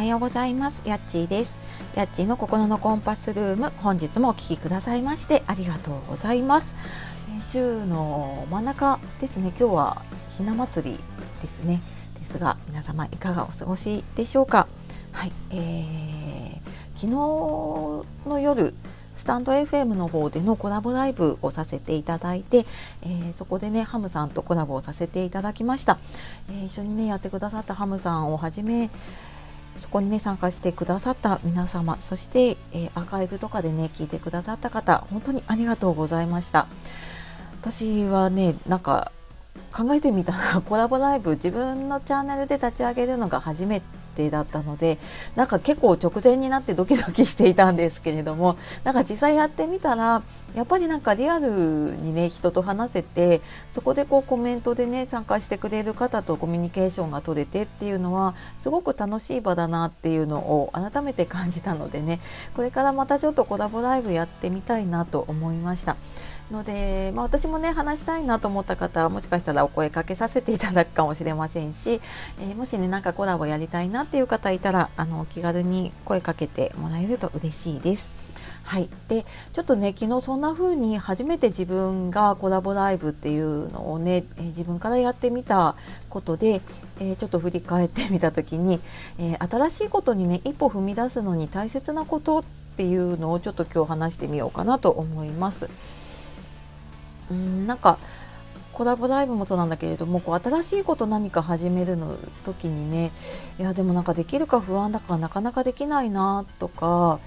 [0.00, 0.82] はようございます。
[0.86, 1.60] やっちーです。
[1.94, 6.74] やっちーの心のコンパスルーム、本日もお聴きくださいましてありがとうございます。
[7.52, 10.98] 週の真ん中ですね、今日はひな祭り
[11.42, 11.82] ですね。
[12.18, 14.68] ですが、皆様いかがお過ごしでしょうか？
[15.12, 16.60] はい、えー、
[16.94, 17.08] 昨日
[18.26, 18.72] の夜、
[19.16, 22.64] スタンド FM の方でのコラボライブをさせていただいて、
[23.02, 25.98] えー、そこでねハムさんとコラボをさせていただきました、
[26.48, 28.88] えー、一緒にねやってくださったハムさんをはじめ
[29.76, 36.66] そこにね参加してくださった皆様そして、えー、アーカイブとかでね聞いてくださった方本当にありがとうございました。
[37.60, 39.12] 私はねなんか
[39.72, 44.98] 考えてみたらコラボライブ自分のチャンネルで立ち上げるのが初めて定だったので
[45.36, 50.22] なんか結構直前になってドキドキしていたんですけれどもなんか実際やってみたら
[50.54, 51.48] やっぱりなんかリアル
[51.96, 62.20] にね人と話せてそこでこうコメントでね参加してくれる方とコミュニケーションが取れてっていうのはすごく楽しい場だなっていうのを改めて感じたのでね
[62.54, 65.96] これからまたちょっとコラボライブやってみたいなと思いました。
[66.50, 72.00] ので、まあ、私もね話したいなと思った方はもしかしたらお声かけさせていただくかもしれませんし、
[72.40, 78.12] えー、もしねなんかコラボやりたいなっていう方いたらあの気軽に声かけてもらえると嬉しいです。
[78.62, 85.74] はい、でちょっとね昨日そんな風に初めて自分がコラボライブっていうのをね、え、自分からやってみた
[86.08, 86.60] ことで、
[87.00, 88.78] えー、ちょっと振り返ってみた時に、
[89.18, 92.44] えー、新しいことにね一歩踏み出すのに大切なことっ
[92.76, 95.68] ていうのをちょっと今日話してみようかなと思います。
[97.30, 97.98] うんなんか
[98.72, 103.10] コラボライブもそうなんだけれどもこう新しいこと何か始めるの時にね
[103.58, 107.20] いやでもなんかできるか不安だからなかなかできないなとか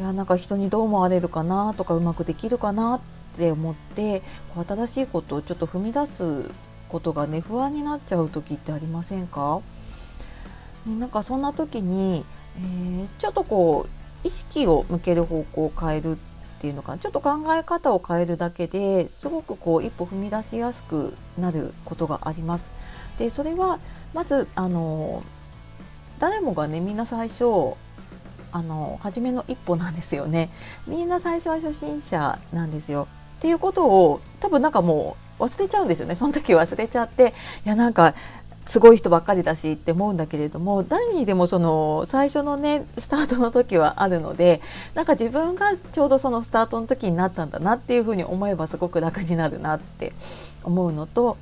[0.00, 3.00] いやなんか人にどう思われるかなとかうまくできるかなっ
[3.36, 4.22] て思って
[4.54, 6.50] こう新しいことをちょっと踏み出す
[6.88, 9.60] ことがね不安になっちゃう時ってありませんか？
[10.86, 12.24] なんかそんな時に、
[12.58, 13.86] えー、ちょっとこ
[14.24, 16.16] う意識を向ける方向を変える
[16.56, 22.70] っていうのかなちょっと考え方を変えるだけですごくこう一歩踏み出しやすくなることがあります。
[23.18, 23.78] でそれは
[24.14, 25.22] まずあの
[26.18, 27.74] 誰もがねみんな最初
[28.52, 30.48] あの初めの一歩なんですよね。
[30.86, 33.06] みんな最初は初心者なんですよ。
[33.38, 36.14] っていうことを多分なんかもう忘れちゃうんですよね。
[36.14, 37.34] その時忘れちゃって
[37.66, 38.14] いやなんか
[38.66, 44.60] すごい人ばっかりだしって思うんだけれども誰にでもその最初のねスタートの時はあるので
[44.94, 50.12] なんか自分がちょうどそのスタートの時になったんだなっていうふうに思えばすごく楽になるなって
[50.64, 51.38] 思うのと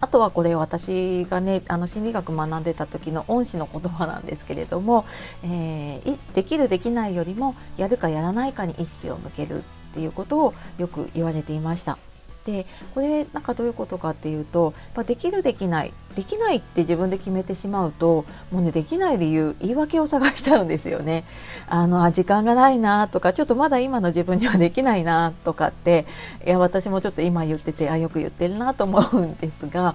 [0.00, 5.06] あとはこれ私がねあの心理学学んでた時の恩師の言葉なんですけれども、
[5.44, 9.62] えー、できるできないよりもやるかやらないかに意識を向けるっ
[9.94, 11.98] ていうことをよく言われていました。
[12.44, 21.24] でこれなんかどういうことかっていうとやできるできないできないって自分で決めてしまうともうねできない理由言い訳を探しちゃうんですよね。
[21.68, 26.04] あのあ時間がないなとかちょっとまだ今の自分にはできないなとかって
[26.44, 29.94] いや私もちょっと今言っててあよく言ってるなと思うんですが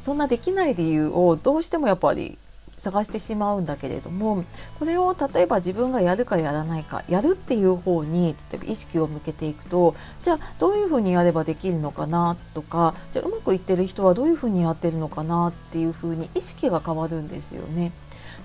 [0.00, 2.38] そんなできない理由をどうしてもやっぱり
[2.80, 4.44] 探してしまうんだけれども
[4.78, 17.92] これを例えば自分がやるかやらないかやるっていう方に例えば意識を向けていくとじゃあどういうふうにやればできるのかなとかじゃあうまくいってる人はどういうふうにやってるのかなっていうふうに意識が変わるんですよね。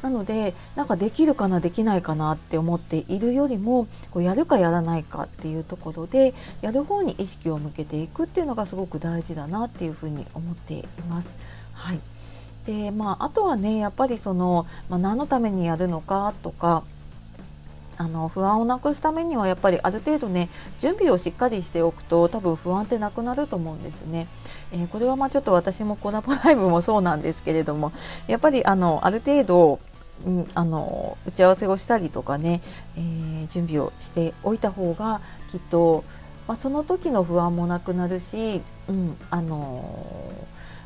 [0.01, 11.35] なのでなんかできるかなできないかなって思っているよりもこうやるかやらないかっていうところでやる方に意識を向けていくっていうのがすごく大事だなっていうふうに思っています。
[11.73, 12.14] はい
[12.65, 16.83] でまあ、あとはねやっぱりその、まあ、何のためにやるのかとか
[17.97, 20.49] あの不安をなくすためにはやっぱりある程度ね
[20.79, 24.27] 準備をしっかりしておくと多分不安ってなくなると思うんですね。
[24.71, 27.91] えー、これはまあちょっと私もコラボライブもそうなんですけれども
[28.27, 29.79] やっぱりあのある程度
[30.25, 32.61] うん、あの打ち合わせをしたりとかね、
[32.95, 35.19] えー、準備をしておいた方が
[35.51, 36.05] きっと、
[36.47, 39.83] まあ、その時の不安もなくなるし、うんあの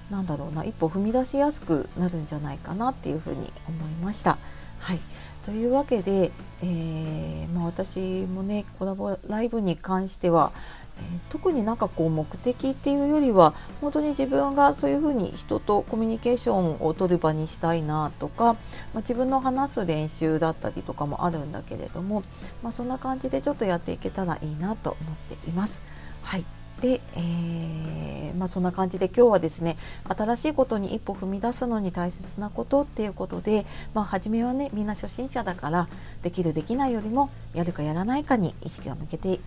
[0.09, 4.37] なんだろうな一歩踏み出しやすくなるんじゃないかなっていうふうに思いました。
[4.79, 4.99] はい
[5.45, 10.51] というわけで、えー、まあ、私もねコラボライブに関しては、
[10.97, 18.59] えー、特になんかこう目的っていうよりは本当に自分がそういうふうに人とコミュニケーションを取る場にしたいなとか、ま
[18.95, 22.23] あ、自分の話す練習だったりとかもあるんだけれども、
[22.61, 25.81] まあ、そんな感じでちょっとやっていけたらいいなと思っています。
[26.21, 29.77] はいで、えー、まあ、そんな感じで今日はですね
[30.07, 35.87] 新しいことに一歩踏み出すのに大切なことっていうことで、まあ、初めはねみんな初心者だから
[36.23, 39.39] できるできないよりもやるかやらないかに意識を向けてい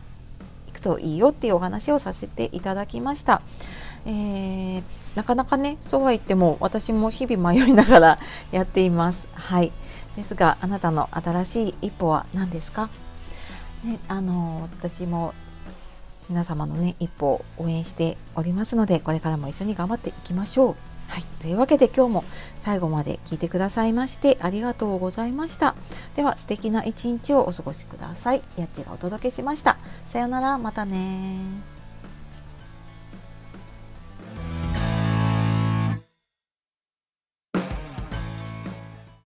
[0.73, 3.43] くといいよっていうお話をさせていただきました。
[4.05, 4.83] えー、
[5.15, 8.19] なかなかねそうは言っても私も日々迷いながら
[8.51, 9.29] やっています。
[9.35, 9.73] はい
[10.17, 12.91] ですがあなたの新しい一歩は何ですか、
[13.83, 15.33] ね、あの私も
[16.33, 20.77] 皆様のね一歩を応援しておりますのでこれからも一緒に頑張っていきましょう。
[21.09, 22.25] はい、というわけで今日も
[22.59, 25.75] 最後まで聞いてくださいましてありがとうございました。
[26.17, 28.43] では素敵な一日をお過ごしください。
[28.57, 29.77] やっちがお届けしました。
[30.09, 31.72] さようなら、またね